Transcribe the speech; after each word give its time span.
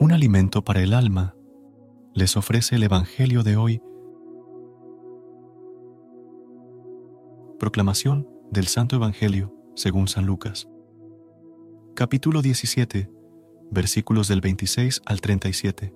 Un 0.00 0.12
alimento 0.12 0.64
para 0.64 0.80
el 0.80 0.94
alma, 0.94 1.36
les 2.14 2.34
ofrece 2.38 2.76
el 2.76 2.82
Evangelio 2.84 3.42
de 3.42 3.58
hoy. 3.58 3.82
Proclamación 7.58 8.26
del 8.50 8.66
Santo 8.66 8.96
Evangelio 8.96 9.54
según 9.76 10.08
San 10.08 10.24
Lucas. 10.24 10.66
Capítulo 11.94 12.40
17, 12.40 13.10
versículos 13.70 14.26
del 14.26 14.40
26 14.40 15.02
al 15.04 15.20
37. 15.20 15.92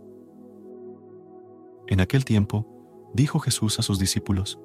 En 1.86 2.00
aquel 2.02 2.26
tiempo, 2.26 3.10
dijo 3.14 3.38
Jesús 3.38 3.78
a 3.78 3.82
sus 3.82 3.98
discípulos, 3.98 4.60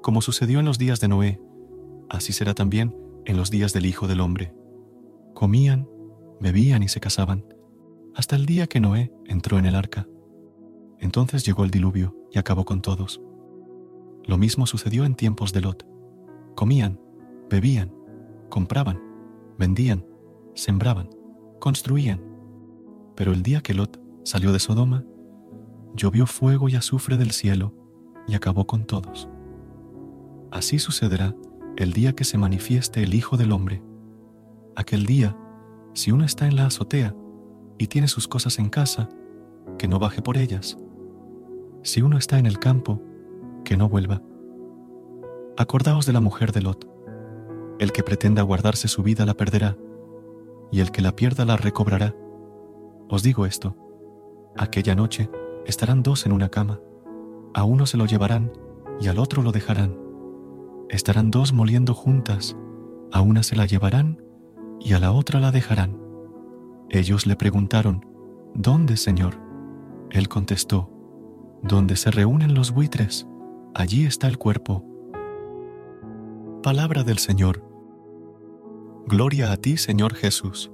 Como 0.00 0.22
sucedió 0.22 0.60
en 0.60 0.64
los 0.64 0.78
días 0.78 0.98
de 1.00 1.08
Noé, 1.08 1.42
así 2.08 2.32
será 2.32 2.54
también 2.54 2.96
en 3.26 3.36
los 3.36 3.50
días 3.50 3.74
del 3.74 3.84
Hijo 3.84 4.08
del 4.08 4.22
Hombre. 4.22 4.54
Comían, 5.34 5.86
bebían 6.40 6.82
y 6.82 6.88
se 6.88 7.00
casaban 7.00 7.44
hasta 8.16 8.34
el 8.34 8.46
día 8.46 8.66
que 8.66 8.80
Noé 8.80 9.12
entró 9.26 9.58
en 9.58 9.66
el 9.66 9.74
arca. 9.74 10.08
Entonces 10.98 11.44
llegó 11.44 11.64
el 11.64 11.70
diluvio 11.70 12.16
y 12.32 12.38
acabó 12.38 12.64
con 12.64 12.80
todos. 12.80 13.20
Lo 14.24 14.38
mismo 14.38 14.66
sucedió 14.66 15.04
en 15.04 15.14
tiempos 15.14 15.52
de 15.52 15.60
Lot. 15.60 15.86
Comían, 16.54 16.98
bebían, 17.50 17.92
compraban, 18.48 18.98
vendían, 19.58 20.06
sembraban, 20.54 21.10
construían. 21.60 22.24
Pero 23.14 23.32
el 23.32 23.42
día 23.42 23.60
que 23.60 23.74
Lot 23.74 24.00
salió 24.24 24.50
de 24.50 24.60
Sodoma, 24.60 25.04
llovió 25.94 26.26
fuego 26.26 26.70
y 26.70 26.74
azufre 26.74 27.18
del 27.18 27.32
cielo 27.32 27.74
y 28.26 28.34
acabó 28.34 28.66
con 28.66 28.86
todos. 28.86 29.28
Así 30.50 30.78
sucederá 30.78 31.36
el 31.76 31.92
día 31.92 32.14
que 32.14 32.24
se 32.24 32.38
manifieste 32.38 33.02
el 33.02 33.12
Hijo 33.12 33.36
del 33.36 33.52
Hombre. 33.52 33.82
Aquel 34.74 35.04
día, 35.04 35.36
si 35.92 36.12
uno 36.12 36.24
está 36.24 36.46
en 36.46 36.56
la 36.56 36.66
azotea, 36.66 37.14
y 37.78 37.88
tiene 37.88 38.08
sus 38.08 38.28
cosas 38.28 38.58
en 38.58 38.68
casa, 38.68 39.08
que 39.78 39.88
no 39.88 39.98
baje 39.98 40.22
por 40.22 40.36
ellas. 40.36 40.78
Si 41.82 42.02
uno 42.02 42.18
está 42.18 42.38
en 42.38 42.46
el 42.46 42.58
campo, 42.58 43.02
que 43.64 43.76
no 43.76 43.88
vuelva. 43.88 44.22
Acordaos 45.56 46.06
de 46.06 46.12
la 46.12 46.20
mujer 46.20 46.52
de 46.52 46.62
Lot. 46.62 46.88
El 47.78 47.92
que 47.92 48.02
pretenda 48.02 48.42
guardarse 48.42 48.88
su 48.88 49.02
vida 49.02 49.26
la 49.26 49.34
perderá, 49.34 49.76
y 50.70 50.80
el 50.80 50.90
que 50.90 51.02
la 51.02 51.14
pierda 51.14 51.44
la 51.44 51.56
recobrará. 51.56 52.14
Os 53.08 53.22
digo 53.22 53.46
esto, 53.46 53.76
aquella 54.56 54.94
noche 54.94 55.30
estarán 55.66 56.02
dos 56.02 56.26
en 56.26 56.32
una 56.32 56.48
cama, 56.48 56.80
a 57.54 57.64
uno 57.64 57.86
se 57.86 57.96
lo 57.96 58.06
llevarán 58.06 58.52
y 59.00 59.08
al 59.08 59.18
otro 59.18 59.42
lo 59.42 59.52
dejarán. 59.52 59.96
Estarán 60.88 61.30
dos 61.30 61.52
moliendo 61.52 61.94
juntas, 61.94 62.56
a 63.12 63.20
una 63.20 63.42
se 63.42 63.56
la 63.56 63.66
llevarán 63.66 64.22
y 64.80 64.92
a 64.92 64.98
la 64.98 65.12
otra 65.12 65.40
la 65.40 65.50
dejarán. 65.50 66.05
Ellos 66.88 67.26
le 67.26 67.34
preguntaron, 67.34 68.06
¿Dónde, 68.54 68.96
Señor? 68.96 69.34
Él 70.10 70.28
contestó, 70.28 70.88
Donde 71.62 71.96
se 71.96 72.10
reúnen 72.10 72.54
los 72.54 72.70
buitres, 72.70 73.26
allí 73.74 74.06
está 74.06 74.28
el 74.28 74.38
cuerpo. 74.38 74.84
Palabra 76.62 77.02
del 77.02 77.18
Señor. 77.18 77.62
Gloria 79.06 79.50
a 79.50 79.56
ti, 79.56 79.76
Señor 79.76 80.14
Jesús. 80.14 80.70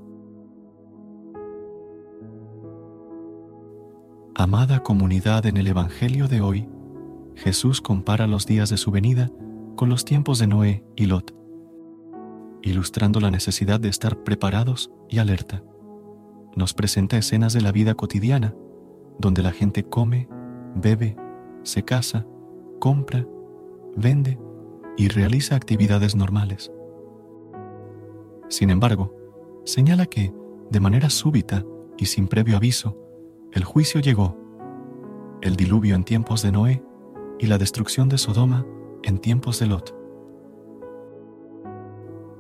Amada 4.35 4.83
comunidad 4.83 5.47
en 5.47 5.57
el 5.57 5.67
Evangelio 5.67 6.29
de 6.29 6.41
hoy, 6.41 6.69
Jesús 7.37 7.81
compara 7.81 8.27
los 8.27 8.47
días 8.47 8.69
de 8.69 8.77
su 8.77 8.91
venida 8.91 9.31
con 9.77 9.89
los 9.89 10.05
tiempos 10.05 10.39
de 10.39 10.47
Noé 10.47 10.85
y 10.95 11.07
Lot, 11.07 11.35
ilustrando 12.63 13.19
la 13.21 13.31
necesidad 13.31 13.81
de 13.81 13.89
estar 13.89 14.23
preparados 14.23 14.91
y 15.09 15.19
alerta 15.19 15.63
nos 16.55 16.75
presenta 16.75 17.17
escenas 17.17 17.53
de 17.53 17.61
la 17.61 17.73
vida 17.73 17.95
cotidiana, 17.95 18.55
donde 19.19 19.43
la 19.43 19.53
gente 19.53 19.85
come, 19.85 20.29
bebe, 20.75 21.17
se 21.63 21.85
casa, 21.85 22.27
compra, 22.79 23.27
vende 23.97 24.39
y 24.97 25.09
realiza 25.09 25.57
actividades 25.57 26.15
normales. 26.15 26.71
Sin 28.49 28.71
embargo, 28.71 29.15
señala 29.65 30.07
que, 30.07 30.35
de 30.71 30.81
manera 30.81 31.11
súbita 31.11 31.65
y 31.97 32.07
sin 32.07 32.29
previo 32.29 32.57
aviso, 32.57 32.99
el 33.53 33.65
juicio 33.65 34.01
llegó, 34.01 34.37
el 35.41 35.57
diluvio 35.57 35.95
en 35.95 36.05
tiempos 36.05 36.43
de 36.43 36.53
Noé 36.53 36.83
y 37.39 37.47
la 37.47 37.59
destrucción 37.59 38.09
de 38.09 38.19
Sodoma 38.19 38.67
en 39.03 39.19
tiempos 39.19 39.59
de 39.59 39.67
Lot. 39.67 39.95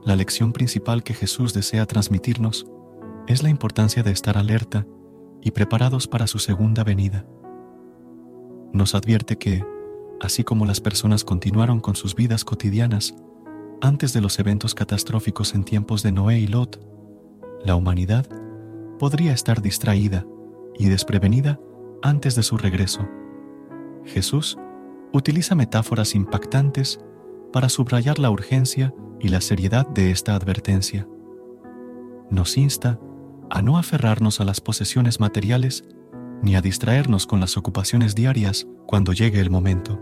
La 0.04 0.16
lección 0.16 0.52
principal 0.52 1.02
que 1.02 1.14
Jesús 1.14 1.54
desea 1.54 1.86
transmitirnos 1.86 2.66
es 3.32 3.42
la 3.42 3.48
importancia 3.48 4.02
de 4.02 4.10
estar 4.10 4.36
alerta 4.36 4.86
y 5.40 5.50
preparados 5.52 6.06
para 6.06 6.26
su 6.26 6.38
segunda 6.38 6.84
venida. 6.84 7.26
Nos 8.72 8.94
advierte 8.94 9.36
que, 9.38 9.64
así 10.20 10.44
como 10.44 10.66
las 10.66 10.80
personas 10.80 11.24
continuaron 11.24 11.80
con 11.80 11.96
sus 11.96 12.14
vidas 12.14 12.44
cotidianas 12.44 13.14
antes 13.80 14.12
de 14.12 14.20
los 14.20 14.38
eventos 14.38 14.74
catastróficos 14.74 15.54
en 15.54 15.64
tiempos 15.64 16.02
de 16.02 16.12
Noé 16.12 16.38
y 16.38 16.46
Lot, 16.46 16.80
la 17.64 17.74
humanidad 17.74 18.26
podría 18.98 19.32
estar 19.32 19.62
distraída 19.62 20.26
y 20.78 20.88
desprevenida 20.88 21.58
antes 22.02 22.34
de 22.34 22.42
su 22.42 22.56
regreso. 22.56 23.08
Jesús 24.04 24.58
utiliza 25.12 25.54
metáforas 25.54 26.14
impactantes 26.14 27.00
para 27.52 27.68
subrayar 27.68 28.18
la 28.18 28.30
urgencia 28.30 28.94
y 29.20 29.28
la 29.28 29.40
seriedad 29.40 29.86
de 29.88 30.10
esta 30.10 30.34
advertencia. 30.34 31.06
Nos 32.30 32.56
insta 32.56 32.98
a 33.54 33.60
no 33.60 33.76
aferrarnos 33.76 34.40
a 34.40 34.44
las 34.44 34.62
posesiones 34.62 35.20
materiales 35.20 35.84
ni 36.42 36.56
a 36.56 36.62
distraernos 36.62 37.26
con 37.26 37.38
las 37.38 37.58
ocupaciones 37.58 38.14
diarias 38.14 38.66
cuando 38.86 39.12
llegue 39.12 39.40
el 39.40 39.50
momento. 39.50 40.00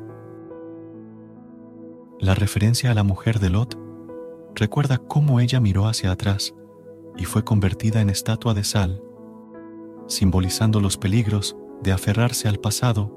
La 2.21 2.37
referencia 2.37 2.93
a 2.93 2.95
la 2.95 3.03
mujer 3.03 3.41
de 3.41 3.51
Lot 3.51 3.77
recuerda 4.55 4.99
cómo 4.99 5.41
ella 5.41 5.59
miró 5.59 5.89
hacia 5.89 6.13
atrás 6.13 6.55
y 7.17 7.25
fue 7.25 7.45
convertida 7.45 8.01
en 8.01 8.09
estatua 8.09 8.55
de 8.55 8.63
sal, 8.63 9.03
simbolizando 10.07 10.81
los 10.81 10.97
peligros 10.97 11.57
de 11.83 11.91
aferrarse 11.91 12.47
al 12.47 12.61
pasado 12.61 13.13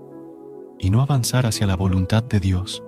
y 0.79 0.89
no 0.89 1.03
avanzar 1.03 1.45
hacia 1.45 1.67
la 1.67 1.75
voluntad 1.75 2.23
de 2.23 2.39
Dios. 2.39 2.83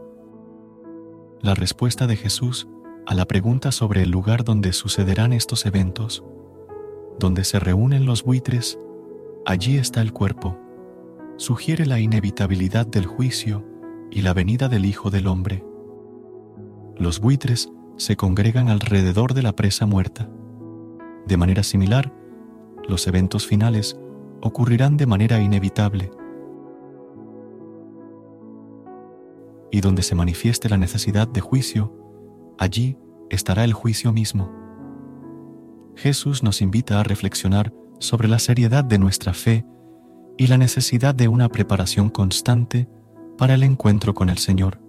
La 1.42 1.54
respuesta 1.54 2.08
de 2.08 2.16
Jesús 2.16 2.68
a 3.06 3.14
la 3.14 3.26
pregunta 3.26 3.72
sobre 3.72 4.02
el 4.02 4.10
lugar 4.10 4.44
donde 4.44 4.74
sucederán 4.74 5.32
estos 5.32 5.68
eventos 5.68 6.24
donde 7.20 7.44
se 7.44 7.59
reúnen 7.59 8.06
los 8.06 8.24
buitres, 8.24 8.80
allí 9.46 9.78
está 9.78 10.02
el 10.02 10.12
cuerpo. 10.12 10.58
Sugiere 11.38 11.86
la 11.86 12.00
inevitabilidad 12.00 12.88
del 12.88 13.06
juicio 13.06 13.66
y 14.12 14.22
la 14.22 14.34
venida 14.34 14.70
del 14.70 14.86
Hijo 14.86 15.09
del 15.09 15.28
Hombre. 15.28 15.64
Los 16.98 17.20
buitres 17.20 17.72
se 17.98 18.16
congregan 18.16 18.70
alrededor 18.70 19.34
de 19.34 19.44
la 19.44 19.53
presa 19.53 19.85
muerta. 19.85 20.29
De 21.28 21.38
manera 21.38 21.64
similar, 21.64 22.14
los 22.88 23.08
eventos 23.08 23.47
finales 23.47 24.00
ocurrirán 24.41 24.97
de 24.97 25.06
manera 25.06 25.40
inevitable. 25.40 26.12
Y 29.72 29.82
donde 29.82 30.03
se 30.03 30.16
manifieste 30.16 30.70
la 30.70 30.78
necesidad 30.78 31.28
de 31.28 31.41
juicio, 31.41 31.94
allí 32.58 32.97
estará 33.29 33.64
el 33.64 33.73
juicio 33.73 34.14
mismo. 34.14 34.65
Jesús 35.96 36.44
nos 36.44 36.62
invita 36.62 37.00
a 37.00 37.03
reflexionar 37.03 37.74
sobre 38.00 38.28
la 38.28 38.40
seriedad 38.40 38.84
de 38.84 39.00
nuestra 39.00 39.34
fe 39.34 39.66
y 40.38 40.47
la 40.47 40.58
necesidad 40.58 41.16
de 41.16 41.30
una 41.30 41.47
preparación 41.47 42.09
constante 42.09 42.90
para 43.38 43.53
el 43.53 43.64
encuentro 43.64 44.14
con 44.14 44.30
el 44.30 44.38
Señor. 44.38 44.82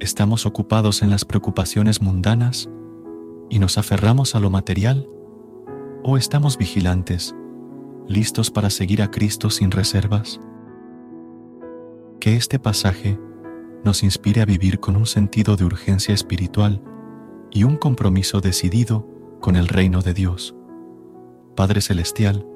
¿Estamos 0.00 0.46
ocupados 0.46 1.02
en 1.02 1.10
las 1.10 1.24
preocupaciones 1.24 2.00
mundanas 2.00 2.68
y 3.50 3.58
nos 3.58 3.76
aferramos 3.76 4.34
a 4.34 4.40
lo 4.40 4.48
material? 4.48 5.06
¿O 6.02 6.16
estamos 6.16 6.56
vigilantes, 6.56 7.34
listos 8.08 8.50
para 8.50 8.70
seguir 8.70 9.02
a 9.02 9.10
Cristo 9.10 9.50
sin 9.50 9.70
reservas? 9.70 10.40
Que 12.20 12.36
este 12.36 12.58
pasaje 12.58 13.18
nos 13.84 14.02
inspire 14.02 14.40
a 14.40 14.46
vivir 14.46 14.80
con 14.80 14.96
un 14.96 15.04
sentido 15.04 15.56
de 15.56 15.64
urgencia 15.64 16.14
espiritual 16.14 16.82
y 17.50 17.64
un 17.64 17.76
compromiso 17.76 18.40
decidido 18.40 19.13
con 19.44 19.56
el 19.56 19.68
reino 19.68 20.00
de 20.00 20.14
Dios. 20.14 20.56
Padre 21.54 21.82
Celestial, 21.82 22.46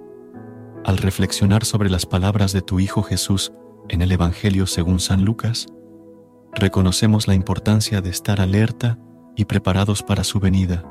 al 0.86 0.96
reflexionar 0.96 1.66
sobre 1.66 1.90
las 1.90 2.06
palabras 2.06 2.54
de 2.54 2.62
tu 2.62 2.80
Hijo 2.80 3.02
Jesús 3.02 3.52
en 3.90 4.00
el 4.00 4.10
Evangelio 4.10 4.66
según 4.66 4.98
San 4.98 5.22
Lucas, 5.22 5.66
reconocemos 6.54 7.28
la 7.28 7.34
importancia 7.34 8.00
de 8.00 8.08
estar 8.08 8.40
alerta 8.40 8.98
y 9.36 9.44
preparados 9.44 10.02
para 10.02 10.24
su 10.24 10.40
venida. 10.40 10.82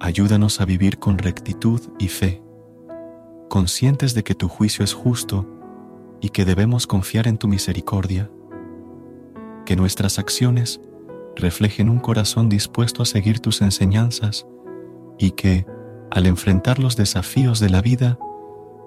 Ayúdanos 0.00 0.60
a 0.60 0.64
vivir 0.64 0.98
con 0.98 1.18
rectitud 1.18 1.80
y 2.00 2.08
fe, 2.08 2.42
conscientes 3.48 4.14
de 4.14 4.24
que 4.24 4.34
tu 4.34 4.48
juicio 4.48 4.84
es 4.84 4.94
justo 4.94 5.46
y 6.20 6.30
que 6.30 6.44
debemos 6.44 6.88
confiar 6.88 7.28
en 7.28 7.38
tu 7.38 7.46
misericordia. 7.46 8.32
Que 9.64 9.76
nuestras 9.76 10.18
acciones 10.18 10.80
reflejen 11.36 11.88
un 11.88 11.98
corazón 11.98 12.48
dispuesto 12.48 13.02
a 13.02 13.06
seguir 13.06 13.40
tus 13.40 13.62
enseñanzas 13.62 14.46
y 15.18 15.32
que, 15.32 15.66
al 16.10 16.26
enfrentar 16.26 16.78
los 16.78 16.96
desafíos 16.96 17.60
de 17.60 17.70
la 17.70 17.82
vida, 17.82 18.18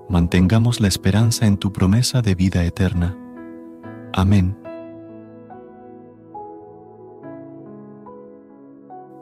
mantengamos 0.10 0.80
la 0.80 0.88
esperanza 0.88 1.46
en 1.46 1.58
tu 1.58 1.72
promesa 1.72 2.22
de 2.22 2.36
vida 2.36 2.64
eterna. 2.64 3.18
Amén. 4.14 4.58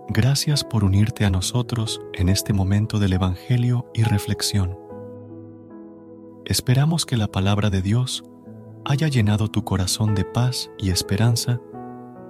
Gracias 0.09 0.65
por 0.65 0.83
unirte 0.83 1.23
a 1.23 1.29
nosotros 1.29 2.01
en 2.13 2.27
este 2.27 2.51
momento 2.51 2.99
del 2.99 3.13
Evangelio 3.13 3.89
y 3.93 4.03
reflexión. 4.03 4.77
Esperamos 6.45 7.05
que 7.05 7.15
la 7.15 7.27
palabra 7.27 7.69
de 7.69 7.81
Dios 7.81 8.23
haya 8.83 9.07
llenado 9.07 9.47
tu 9.47 9.63
corazón 9.63 10.15
de 10.15 10.25
paz 10.25 10.69
y 10.77 10.89
esperanza 10.89 11.61